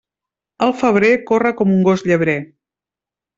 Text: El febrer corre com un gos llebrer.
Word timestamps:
El 0.67 0.71
febrer 0.79 1.11
corre 1.27 1.51
com 1.59 1.75
un 1.77 1.85
gos 1.89 2.05
llebrer. 2.09 2.39